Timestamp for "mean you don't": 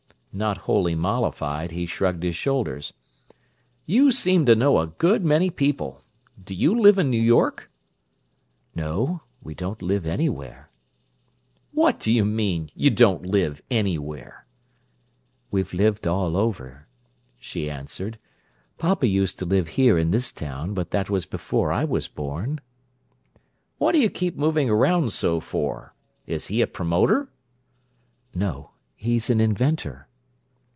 12.23-13.25